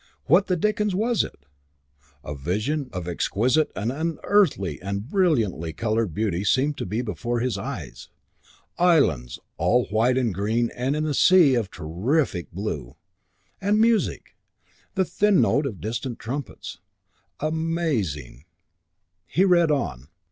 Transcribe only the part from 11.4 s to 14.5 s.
of terrific blue.... And music,